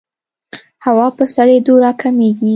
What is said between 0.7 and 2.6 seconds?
هوا په سړېدو راکمېږي.